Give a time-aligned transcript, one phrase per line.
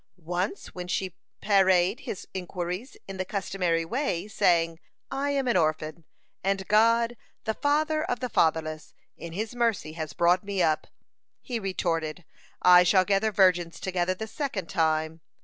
[0.17, 4.79] Once when she parried his inquiries in the customary way, saying,
[5.11, 6.05] "I am an orphan,
[6.43, 10.87] and God, the Father of the fatherless, in His mercy, has brought me up,"
[11.39, 12.25] he retorted:
[12.63, 15.21] I shall gather virgins together the second time."